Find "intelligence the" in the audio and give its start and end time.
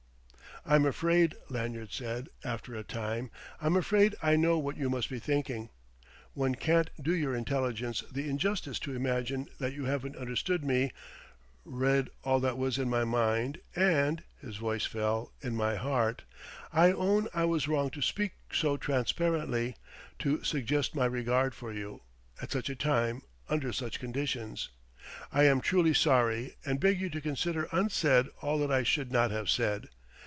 7.35-8.29